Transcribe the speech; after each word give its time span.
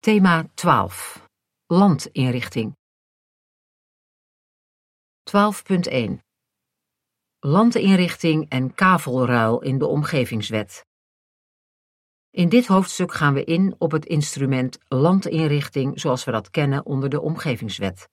Thema 0.00 0.48
12. 0.54 1.28
Landinrichting. 1.66 2.76
12.1 5.30 6.18
Landinrichting 7.38 8.48
en 8.48 8.74
kavelruil 8.74 9.60
in 9.62 9.78
de 9.78 9.86
Omgevingswet. 9.86 10.86
In 12.30 12.48
dit 12.48 12.66
hoofdstuk 12.66 13.12
gaan 13.12 13.34
we 13.34 13.44
in 13.44 13.74
op 13.78 13.90
het 13.90 14.06
instrument 14.06 14.78
landinrichting 14.88 16.00
zoals 16.00 16.24
we 16.24 16.30
dat 16.30 16.50
kennen 16.50 16.86
onder 16.86 17.10
de 17.10 17.20
Omgevingswet. 17.20 18.08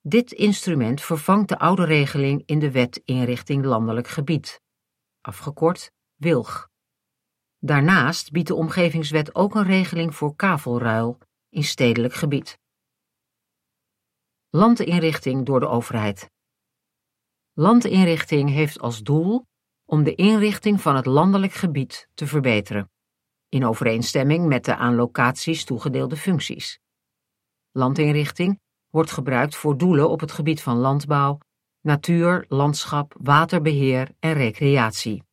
Dit 0.00 0.32
instrument 0.32 1.00
vervangt 1.00 1.48
de 1.48 1.58
oude 1.58 1.84
regeling 1.84 2.42
in 2.46 2.58
de 2.58 2.70
Wet 2.70 3.02
Inrichting 3.04 3.64
Landelijk 3.64 4.08
Gebied, 4.08 4.60
afgekort 5.20 5.90
WILG. 6.14 6.69
Daarnaast 7.62 8.30
biedt 8.30 8.48
de 8.48 8.54
Omgevingswet 8.54 9.34
ook 9.34 9.54
een 9.54 9.64
regeling 9.64 10.14
voor 10.14 10.36
kavelruil 10.36 11.18
in 11.48 11.64
stedelijk 11.64 12.14
gebied. 12.14 12.58
Landinrichting 14.50 15.46
door 15.46 15.60
de 15.60 15.68
overheid. 15.68 16.30
Landinrichting 17.52 18.50
heeft 18.50 18.80
als 18.80 19.02
doel 19.02 19.46
om 19.84 20.02
de 20.02 20.14
inrichting 20.14 20.80
van 20.80 20.96
het 20.96 21.06
landelijk 21.06 21.52
gebied 21.52 22.08
te 22.14 22.26
verbeteren, 22.26 22.90
in 23.48 23.66
overeenstemming 23.66 24.46
met 24.46 24.64
de 24.64 24.76
aan 24.76 24.94
locaties 24.94 25.64
toegedeelde 25.64 26.16
functies. 26.16 26.80
Landinrichting 27.70 28.60
wordt 28.90 29.10
gebruikt 29.10 29.56
voor 29.56 29.78
doelen 29.78 30.10
op 30.10 30.20
het 30.20 30.32
gebied 30.32 30.62
van 30.62 30.76
landbouw, 30.76 31.38
natuur, 31.80 32.44
landschap, 32.48 33.14
waterbeheer 33.18 34.14
en 34.18 34.32
recreatie. 34.32 35.28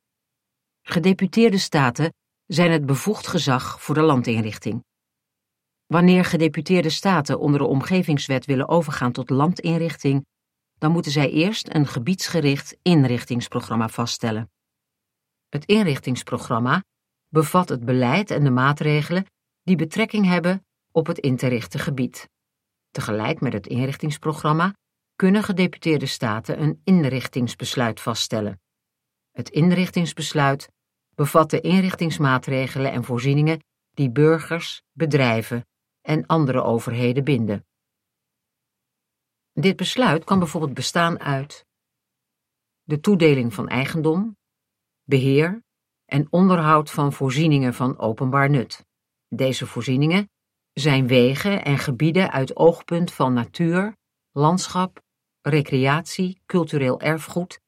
Gedeputeerde 0.90 1.58
staten 1.58 2.12
zijn 2.46 2.70
het 2.70 2.86
bevoegd 2.86 3.26
gezag 3.26 3.82
voor 3.82 3.94
de 3.94 4.02
landinrichting. 4.02 4.84
Wanneer 5.86 6.24
gedeputeerde 6.24 6.90
staten 6.90 7.38
onder 7.38 7.60
de 7.60 7.66
omgevingswet 7.66 8.46
willen 8.46 8.68
overgaan 8.68 9.12
tot 9.12 9.30
landinrichting, 9.30 10.26
dan 10.78 10.92
moeten 10.92 11.12
zij 11.12 11.30
eerst 11.30 11.74
een 11.74 11.86
gebiedsgericht 11.86 12.76
inrichtingsprogramma 12.82 13.88
vaststellen. 13.88 14.50
Het 15.48 15.64
inrichtingsprogramma 15.64 16.84
bevat 17.28 17.68
het 17.68 17.84
beleid 17.84 18.30
en 18.30 18.44
de 18.44 18.50
maatregelen 18.50 19.26
die 19.62 19.76
betrekking 19.76 20.26
hebben 20.26 20.66
op 20.92 21.06
het 21.06 21.18
in 21.18 21.36
te 21.36 21.46
richten 21.46 21.80
gebied. 21.80 22.28
Tegelijk 22.90 23.40
met 23.40 23.52
het 23.52 23.66
inrichtingsprogramma 23.66 24.74
kunnen 25.16 25.42
gedeputeerde 25.42 26.06
staten 26.06 26.62
een 26.62 26.80
inrichtingsbesluit 26.84 28.00
vaststellen. 28.00 28.60
Het 29.30 29.48
inrichtingsbesluit 29.48 30.68
bevat 31.18 31.50
de 31.50 31.60
inrichtingsmaatregelen 31.60 32.92
en 32.92 33.04
voorzieningen 33.04 33.62
die 33.90 34.10
burgers, 34.10 34.82
bedrijven 34.92 35.66
en 36.00 36.26
andere 36.26 36.62
overheden 36.62 37.24
binden. 37.24 37.66
Dit 39.52 39.76
besluit 39.76 40.24
kan 40.24 40.38
bijvoorbeeld 40.38 40.74
bestaan 40.74 41.20
uit 41.20 41.66
de 42.82 43.00
toedeling 43.00 43.54
van 43.54 43.68
eigendom, 43.68 44.36
beheer 45.04 45.62
en 46.04 46.26
onderhoud 46.30 46.90
van 46.90 47.12
voorzieningen 47.12 47.74
van 47.74 47.98
openbaar 47.98 48.50
nut. 48.50 48.86
Deze 49.28 49.66
voorzieningen 49.66 50.30
zijn 50.72 51.06
wegen 51.06 51.64
en 51.64 51.78
gebieden 51.78 52.30
uit 52.30 52.56
oogpunt 52.56 53.12
van 53.12 53.32
natuur, 53.32 53.96
landschap, 54.30 55.02
recreatie, 55.40 56.42
cultureel 56.46 57.00
erfgoed, 57.00 57.60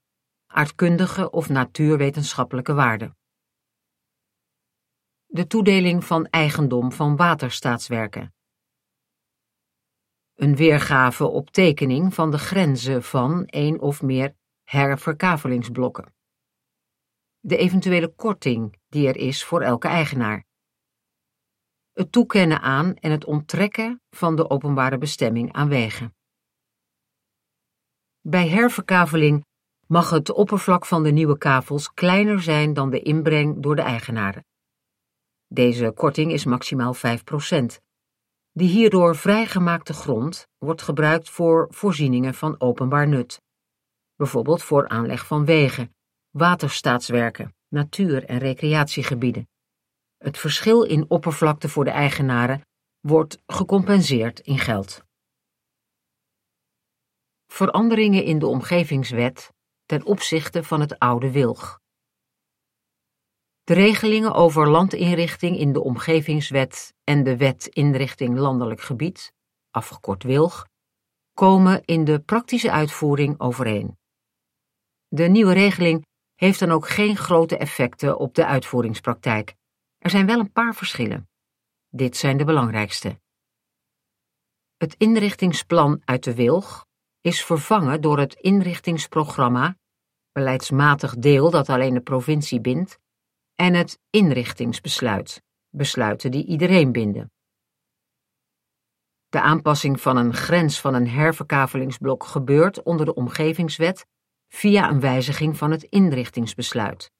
aardkundige 0.47 1.31
of 1.31 1.48
natuurwetenschappelijke 1.48 2.75
waarde. 2.75 3.19
De 5.33 5.47
toedeling 5.47 6.05
van 6.05 6.27
eigendom 6.27 6.92
van 6.92 7.17
waterstaatswerken. 7.17 8.34
Een 10.34 10.56
weergave 10.56 11.27
op 11.27 11.50
tekening 11.50 12.14
van 12.14 12.31
de 12.31 12.39
grenzen 12.39 13.03
van 13.03 13.47
één 13.47 13.81
of 13.81 14.03
meer 14.03 14.34
herverkavelingsblokken. 14.64 16.15
De 17.41 17.56
eventuele 17.56 18.09
korting 18.09 18.77
die 18.88 19.09
er 19.09 19.16
is 19.16 19.44
voor 19.44 19.60
elke 19.60 19.88
eigenaar. 19.88 20.44
Het 21.93 22.12
toekennen 22.12 22.60
aan 22.60 22.94
en 22.94 23.10
het 23.10 23.25
onttrekken 23.25 24.03
van 24.10 24.37
de 24.37 24.50
openbare 24.50 24.99
bestemming 24.99 25.53
aan 25.53 25.69
wegen. 25.69 26.15
Bij 28.21 28.49
herverkaveling 28.49 29.44
mag 29.87 30.10
het 30.10 30.31
oppervlak 30.31 30.87
van 30.87 31.03
de 31.03 31.10
nieuwe 31.10 31.38
kavels 31.38 31.93
kleiner 31.93 32.43
zijn 32.43 32.75
dan 32.75 32.91
de 32.91 33.00
inbreng 33.00 33.62
door 33.62 33.76
de 33.76 33.82
eigenaren. 33.82 34.49
Deze 35.53 35.93
korting 35.93 36.33
is 36.33 36.44
maximaal 36.44 36.94
5% 36.94 36.99
De 38.50 38.65
hierdoor 38.65 39.16
vrijgemaakte 39.16 39.93
grond 39.93 40.47
wordt 40.59 40.83
gebruikt 40.83 41.31
voor 41.31 41.66
voorzieningen 41.71 42.34
van 42.34 42.61
openbaar 42.61 43.09
nut, 43.09 43.41
bijvoorbeeld 44.16 44.62
voor 44.62 44.88
aanleg 44.88 45.27
van 45.27 45.44
wegen, 45.44 45.94
waterstaatswerken, 46.31 47.55
natuur- 47.69 48.25
en 48.25 48.38
recreatiegebieden. 48.38 49.49
Het 50.16 50.38
verschil 50.38 50.83
in 50.83 51.11
oppervlakte 51.11 51.69
voor 51.69 51.84
de 51.84 51.91
eigenaren 51.91 52.61
wordt 53.00 53.38
gecompenseerd 53.47 54.41
in 54.41 54.59
geld. 54.59 55.05
Veranderingen 57.47 58.25
in 58.25 58.38
de 58.38 58.47
omgevingswet 58.47 59.53
ten 59.84 60.05
opzichte 60.05 60.65
van 60.65 60.81
het 60.81 60.99
oude 60.99 61.31
wilg. 61.31 61.80
De 63.70 63.76
regelingen 63.76 64.34
over 64.34 64.69
landinrichting 64.69 65.58
in 65.58 65.72
de 65.72 65.81
Omgevingswet 65.81 66.94
en 67.04 67.22
de 67.22 67.36
Wet 67.36 67.66
Inrichting 67.66 68.38
Landelijk 68.38 68.81
Gebied, 68.81 69.32
afgekort 69.70 70.22
WILG, 70.22 70.66
komen 71.32 71.84
in 71.84 72.04
de 72.04 72.20
praktische 72.20 72.70
uitvoering 72.70 73.41
overeen. 73.41 73.98
De 75.08 75.25
nieuwe 75.25 75.53
regeling 75.53 76.06
heeft 76.34 76.58
dan 76.58 76.70
ook 76.70 76.88
geen 76.88 77.16
grote 77.16 77.56
effecten 77.56 78.19
op 78.19 78.34
de 78.34 78.47
uitvoeringspraktijk. 78.47 79.54
Er 79.98 80.10
zijn 80.10 80.26
wel 80.26 80.38
een 80.38 80.52
paar 80.52 80.75
verschillen. 80.75 81.28
Dit 81.88 82.16
zijn 82.16 82.37
de 82.37 82.44
belangrijkste. 82.44 83.20
Het 84.76 84.94
inrichtingsplan 84.94 86.02
uit 86.04 86.25
de 86.25 86.34
WILG 86.34 86.87
is 87.20 87.44
vervangen 87.44 88.00
door 88.00 88.19
het 88.19 88.34
inrichtingsprogramma, 88.34 89.76
beleidsmatig 90.32 91.14
deel 91.16 91.50
dat 91.50 91.69
alleen 91.69 91.94
de 91.94 92.00
provincie 92.00 92.60
bindt, 92.60 92.98
en 93.60 93.75
het 93.75 93.98
inrichtingsbesluit, 94.10 95.43
besluiten 95.71 96.31
die 96.31 96.44
iedereen 96.47 96.93
binden. 96.93 97.32
De 99.28 99.41
aanpassing 99.41 100.00
van 100.00 100.16
een 100.16 100.34
grens 100.34 100.81
van 100.81 100.94
een 100.94 101.09
herverkavelingsblok 101.09 102.25
gebeurt 102.25 102.82
onder 102.82 103.06
de 103.06 103.15
omgevingswet 103.15 104.06
via 104.49 104.91
een 104.91 105.00
wijziging 105.00 105.56
van 105.56 105.70
het 105.70 105.82
inrichtingsbesluit. 105.82 107.10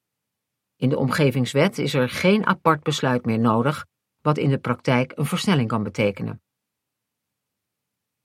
In 0.76 0.88
de 0.88 0.96
omgevingswet 0.96 1.78
is 1.78 1.94
er 1.94 2.08
geen 2.08 2.46
apart 2.46 2.82
besluit 2.82 3.24
meer 3.24 3.38
nodig, 3.38 3.86
wat 4.20 4.38
in 4.38 4.50
de 4.50 4.58
praktijk 4.58 5.12
een 5.14 5.26
versnelling 5.26 5.68
kan 5.68 5.82
betekenen. 5.82 6.42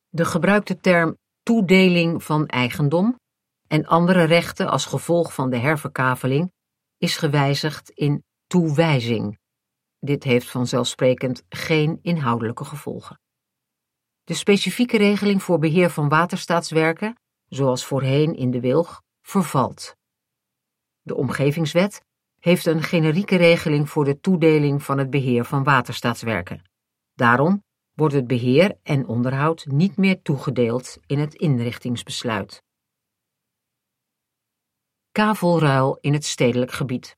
De 0.09 0.25
gebruikte 0.25 0.79
term 0.79 1.17
toedeling 1.43 2.23
van 2.23 2.47
eigendom 2.47 3.19
en 3.67 3.85
andere 3.85 4.23
rechten 4.23 4.69
als 4.69 4.85
gevolg 4.85 5.33
van 5.33 5.49
de 5.49 5.57
herverkaveling 5.57 6.53
is 6.97 7.17
gewijzigd 7.17 7.89
in 7.89 8.23
toewijzing. 8.47 9.39
Dit 9.99 10.23
heeft 10.23 10.49
vanzelfsprekend 10.49 11.43
geen 11.49 11.99
inhoudelijke 12.01 12.65
gevolgen. 12.65 13.19
De 14.23 14.33
specifieke 14.33 14.97
regeling 14.97 15.43
voor 15.43 15.59
beheer 15.59 15.89
van 15.89 16.09
waterstaatswerken, 16.09 17.19
zoals 17.45 17.85
voorheen 17.85 18.35
in 18.35 18.51
de 18.51 18.59
wilg, 18.59 19.01
vervalt. 19.21 19.95
De 21.01 21.15
omgevingswet 21.15 22.01
heeft 22.39 22.65
een 22.65 22.83
generieke 22.83 23.35
regeling 23.35 23.89
voor 23.89 24.05
de 24.05 24.19
toedeling 24.19 24.83
van 24.83 24.97
het 24.97 25.09
beheer 25.09 25.45
van 25.45 25.63
waterstaatswerken. 25.63 26.69
Daarom 27.13 27.63
wordt 27.93 28.13
het 28.13 28.27
beheer 28.27 28.77
en 28.83 29.07
onderhoud 29.07 29.65
niet 29.65 29.97
meer 29.97 30.21
toegedeeld 30.21 30.97
in 31.05 31.19
het 31.19 31.33
inrichtingsbesluit. 31.33 32.63
Kavelruil 35.15 35.97
in 36.01 36.13
het 36.13 36.25
stedelijk 36.25 36.71
gebied. 36.71 37.17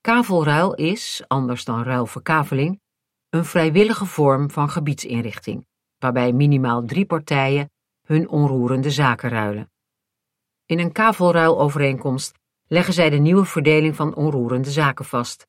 Kavelruil 0.00 0.74
is, 0.74 1.24
anders 1.26 1.64
dan 1.64 1.82
ruilverkaveling, 1.82 2.80
een 3.28 3.44
vrijwillige 3.44 4.06
vorm 4.06 4.50
van 4.50 4.70
gebiedsinrichting, 4.70 5.66
waarbij 5.98 6.32
minimaal 6.32 6.84
drie 6.84 7.06
partijen 7.06 7.70
hun 8.06 8.28
onroerende 8.28 8.90
zaken 8.90 9.28
ruilen. 9.28 9.70
In 10.66 10.78
een 10.78 10.92
kavelruilovereenkomst 10.92 12.38
leggen 12.66 12.94
zij 12.94 13.10
de 13.10 13.16
nieuwe 13.16 13.44
verdeling 13.44 13.96
van 13.96 14.14
onroerende 14.14 14.70
zaken 14.70 15.04
vast. 15.04 15.46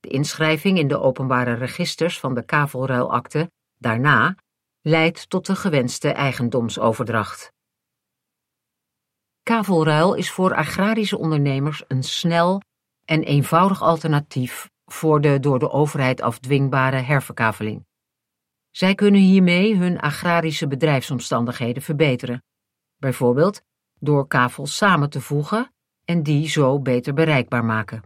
De 0.00 0.08
inschrijving 0.08 0.78
in 0.78 0.88
de 0.88 1.00
openbare 1.00 1.54
registers 1.54 2.20
van 2.20 2.34
de 2.34 2.44
kavelruilakte 2.44 3.50
daarna 3.78 4.36
leidt 4.80 5.30
tot 5.30 5.46
de 5.46 5.56
gewenste 5.56 6.08
eigendomsoverdracht. 6.08 7.52
Kavelruil 9.50 10.14
is 10.14 10.30
voor 10.30 10.54
agrarische 10.54 11.18
ondernemers 11.18 11.84
een 11.88 12.02
snel 12.02 12.62
en 13.04 13.22
eenvoudig 13.22 13.82
alternatief 13.82 14.70
voor 14.84 15.20
de 15.20 15.40
door 15.40 15.58
de 15.58 15.70
overheid 15.70 16.20
afdwingbare 16.20 16.96
herverkaveling. 16.96 17.86
Zij 18.70 18.94
kunnen 18.94 19.20
hiermee 19.20 19.76
hun 19.76 20.00
agrarische 20.00 20.66
bedrijfsomstandigheden 20.66 21.82
verbeteren, 21.82 22.42
bijvoorbeeld 22.96 23.62
door 23.98 24.26
kavels 24.26 24.76
samen 24.76 25.10
te 25.10 25.20
voegen 25.20 25.72
en 26.04 26.22
die 26.22 26.48
zo 26.48 26.80
beter 26.80 27.14
bereikbaar 27.14 27.64
maken. 27.64 28.02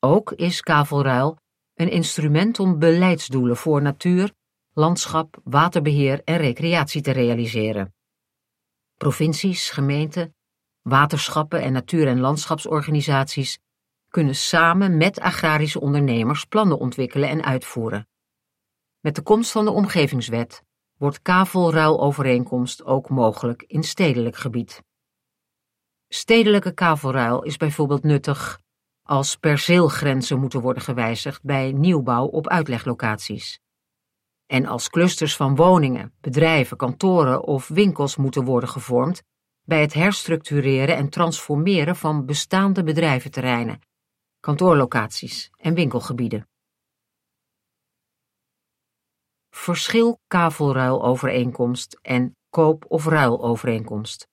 Ook 0.00 0.32
is 0.32 0.60
kavelruil 0.60 1.38
een 1.74 1.90
instrument 1.90 2.58
om 2.58 2.78
beleidsdoelen 2.78 3.56
voor 3.56 3.82
natuur, 3.82 4.32
landschap, 4.72 5.40
waterbeheer 5.44 6.20
en 6.24 6.36
recreatie 6.36 7.02
te 7.02 7.10
realiseren. 7.10 7.94
Provincies, 8.96 9.70
gemeenten, 9.70 10.34
waterschappen 10.82 11.62
en 11.62 11.72
natuur- 11.72 12.06
en 12.06 12.20
landschapsorganisaties 12.20 13.58
kunnen 14.08 14.34
samen 14.34 14.96
met 14.96 15.20
agrarische 15.20 15.80
ondernemers 15.80 16.44
plannen 16.44 16.78
ontwikkelen 16.78 17.28
en 17.28 17.44
uitvoeren. 17.44 18.08
Met 19.00 19.14
de 19.14 19.22
komst 19.22 19.50
van 19.50 19.64
de 19.64 19.70
omgevingswet 19.70 20.62
wordt 20.96 21.22
kavelruilovereenkomst 21.22 22.84
ook 22.84 23.08
mogelijk 23.08 23.62
in 23.62 23.82
stedelijk 23.82 24.36
gebied. 24.36 24.82
Stedelijke 26.08 26.72
kavelruil 26.72 27.42
is 27.42 27.56
bijvoorbeeld 27.56 28.02
nuttig 28.02 28.60
als 29.02 29.36
perceelgrenzen 29.36 30.40
moeten 30.40 30.60
worden 30.60 30.82
gewijzigd 30.82 31.42
bij 31.42 31.72
nieuwbouw 31.72 32.26
op 32.26 32.48
uitleglocaties. 32.48 33.60
En 34.46 34.66
als 34.66 34.88
clusters 34.88 35.36
van 35.36 35.56
woningen, 35.56 36.12
bedrijven, 36.20 36.76
kantoren 36.76 37.42
of 37.42 37.68
winkels 37.68 38.16
moeten 38.16 38.44
worden 38.44 38.68
gevormd 38.68 39.22
bij 39.70 39.80
het 39.80 39.94
herstructureren 39.94 40.96
en 40.96 41.08
transformeren 41.08 41.96
van 41.96 42.26
bestaande 42.26 42.82
bedrijventerreinen, 42.82 43.80
kantoorlocaties 44.40 45.50
en 45.56 45.74
winkelgebieden. 45.74 46.48
Verschil 49.50 50.18
kavelruilovereenkomst 50.26 51.98
en 52.02 52.36
koop- 52.48 52.84
of 52.88 53.06
ruilovereenkomst. 53.06 54.28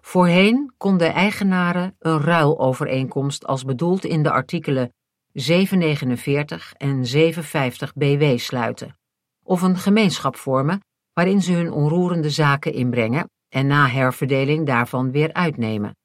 Voorheen 0.00 0.74
konden 0.76 1.12
eigenaren 1.12 1.96
een 1.98 2.20
ruilovereenkomst 2.20 3.46
als 3.46 3.64
bedoeld 3.64 4.04
in 4.04 4.22
de 4.22 4.30
artikelen 4.30 4.92
749 5.32 6.72
en 6.72 7.06
750 7.06 7.92
BW 7.92 8.38
sluiten, 8.38 8.98
of 9.44 9.62
een 9.62 9.76
gemeenschap 9.76 10.36
vormen 10.36 10.80
waarin 11.12 11.42
ze 11.42 11.52
hun 11.52 11.72
onroerende 11.72 12.30
zaken 12.30 12.72
inbrengen 12.72 13.30
en 13.52 13.66
na 13.66 13.86
herverdeling 13.86 14.66
daarvan 14.66 15.10
weer 15.10 15.32
uitnemen. 15.32 15.96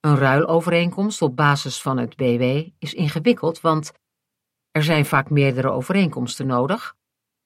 Een 0.00 0.16
ruilovereenkomst 0.16 1.22
op 1.22 1.36
basis 1.36 1.82
van 1.82 1.98
het 1.98 2.16
BW 2.16 2.42
is 2.78 2.94
ingewikkeld, 2.94 3.60
want 3.60 3.92
er 4.70 4.82
zijn 4.82 5.06
vaak 5.06 5.30
meerdere 5.30 5.70
overeenkomsten 5.70 6.46
nodig. 6.46 6.94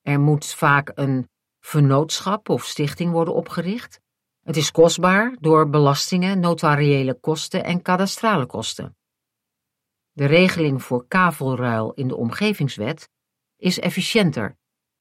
Er 0.00 0.20
moet 0.20 0.46
vaak 0.46 0.90
een 0.94 1.28
vernootschap 1.60 2.48
of 2.48 2.64
stichting 2.64 3.12
worden 3.12 3.34
opgericht. 3.34 4.00
Het 4.44 4.56
is 4.56 4.70
kostbaar 4.70 5.36
door 5.40 5.68
belastingen, 5.68 6.40
notariële 6.40 7.14
kosten 7.14 7.64
en 7.64 7.82
kadastrale 7.82 8.46
kosten. 8.46 8.96
De 10.12 10.24
regeling 10.26 10.82
voor 10.82 11.06
kavelruil 11.06 11.92
in 11.92 12.08
de 12.08 12.16
omgevingswet 12.16 13.08
is 13.56 13.78
efficiënter, 13.78 14.58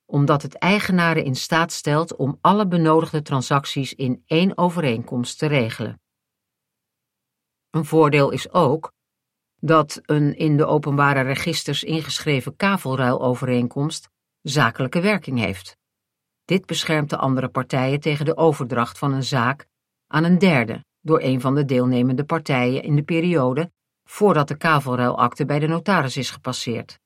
omdat 0.08 0.42
het 0.42 0.56
eigenaren 0.56 1.24
in 1.24 1.36
staat 1.36 1.72
stelt 1.72 2.16
om 2.16 2.38
alle 2.42 2.68
benodigde 2.68 3.22
transacties 3.22 3.94
in 3.94 4.24
één 4.26 4.58
overeenkomst 4.58 5.38
te 5.38 5.46
regelen. 5.46 6.02
Een 7.70 7.86
voordeel 7.86 8.32
is 8.32 8.52
ook 8.52 8.92
dat 9.60 10.00
een 10.02 10.36
in 10.38 10.58
de 10.58 10.66
openbare 10.66 11.22
registers 11.22 11.84
ingeschreven 11.84 12.56
kavelruilovereenkomst 12.56 14.10
zakelijke 14.42 15.02
werking 15.02 15.40
heeft. 15.40 15.78
Dit 16.46 16.66
beschermt 16.66 17.10
de 17.10 17.18
andere 17.18 17.48
partijen 17.48 18.00
tegen 18.00 18.26
de 18.26 18.38
overdracht 18.38 18.98
van 18.98 19.14
een 19.14 19.24
zaak 19.24 19.68
aan 20.08 20.24
een 20.24 20.38
derde 20.38 20.86
door 21.02 21.22
een 21.22 21.42
van 21.42 21.56
de 21.56 21.66
deelnemende 21.66 22.24
partijen 22.24 22.84
in 22.84 22.96
de 22.96 23.04
periode 23.04 23.72
voordat 24.04 24.48
de 24.48 24.58
kavelruilakte 24.58 25.46
bij 25.46 25.60
de 25.60 25.68
notaris 25.68 26.18
is 26.18 26.32
gepasseerd. 26.32 27.00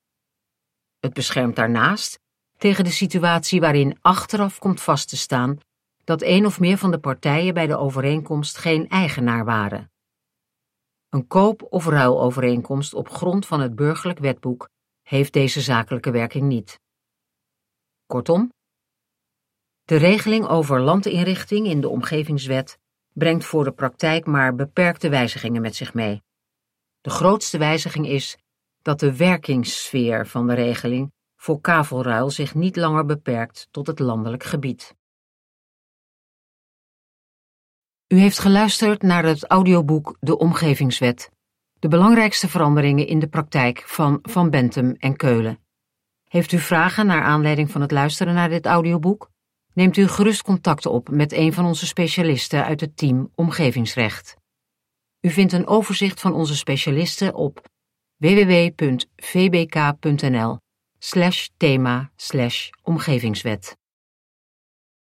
Het 1.00 1.14
beschermt 1.14 1.56
daarnaast 1.56 2.21
tegen 2.62 2.84
de 2.84 2.92
situatie 2.92 3.60
waarin 3.60 3.98
achteraf 4.02 4.60
komt 4.60 4.82
vast 4.82 5.10
te 5.10 5.18
staan 5.18 5.58
dat 6.04 6.22
een 6.22 6.46
of 6.46 6.60
meer 6.60 6.78
van 6.78 6.92
de 6.92 7.00
partijen 7.00 7.54
bij 7.54 7.68
de 7.68 7.78
overeenkomst 7.78 8.58
geen 8.58 8.90
eigenaar 8.90 9.46
waren. 9.46 9.92
Een 11.10 11.28
koop- 11.28 11.68
of 11.70 11.86
ruilovereenkomst 11.86 12.94
op 12.94 13.10
grond 13.10 13.46
van 13.46 13.60
het 13.60 13.76
burgerlijk 13.76 14.20
wetboek 14.20 14.70
heeft 15.02 15.34
deze 15.34 15.62
zakelijke 15.62 16.12
werking 16.12 16.48
niet. 16.48 16.80
Kortom, 18.06 18.54
de 19.84 19.96
regeling 19.96 20.48
over 20.48 20.82
landinrichting 20.82 21.68
in 21.68 21.82
de 21.82 21.90
omgevingswet 21.90 22.80
brengt 23.14 23.46
voor 23.46 23.64
de 23.64 23.72
praktijk 23.72 24.26
maar 24.26 24.56
beperkte 24.56 25.10
wijzigingen 25.10 25.62
met 25.62 25.76
zich 25.76 25.94
mee. 25.94 26.22
De 27.02 27.10
grootste 27.10 27.58
wijziging 27.58 28.08
is 28.08 28.38
dat 28.82 29.00
de 29.00 29.16
werkingssfeer 29.16 30.28
van 30.28 30.48
de 30.48 30.54
regeling 30.54 31.12
voor 31.42 31.62
kavelruil 31.62 32.30
zich 32.30 32.56
niet 32.56 32.76
langer 32.76 33.06
beperkt 33.06 33.68
tot 33.72 33.88
het 33.88 34.00
landelijk 34.00 34.44
gebied. 34.44 34.96
U 38.08 38.18
heeft 38.18 38.40
geluisterd 38.40 39.02
naar 39.02 39.24
het 39.24 39.46
audioboek 39.46 40.18
De 40.20 40.38
Omgevingswet, 40.38 41.32
de 41.80 41.88
belangrijkste 41.88 42.50
veranderingen 42.50 43.08
in 43.08 43.20
de 43.20 43.28
praktijk 43.28 43.84
van 43.86 44.20
Van 44.22 44.50
Bentum 44.50 44.96
en 45.00 45.16
Keulen. 45.16 45.60
Heeft 46.28 46.52
u 46.52 46.60
vragen 46.60 47.06
naar 47.06 47.22
aanleiding 47.24 47.72
van 47.72 47.82
het 47.82 47.92
luisteren 47.92 48.34
naar 48.34 48.50
dit 48.50 48.66
audioboek? 48.66 49.30
Neemt 49.74 49.98
u 49.98 50.08
gerust 50.08 50.42
contact 50.42 50.86
op 50.86 51.10
met 51.10 51.32
een 51.32 51.54
van 51.54 51.66
onze 51.66 51.86
specialisten 51.88 52.66
uit 52.66 52.82
het 52.82 52.98
team 52.98 53.32
Omgevingsrecht. 53.36 54.36
U 55.22 55.30
vindt 55.30 55.54
een 55.54 55.68
overzicht 55.68 56.20
van 56.20 56.34
onze 56.34 56.56
specialisten 56.56 57.34
op 57.34 57.70
www.vbk.nl 58.18 59.20
thema 61.58 62.12
omgevingswet. 62.84 63.81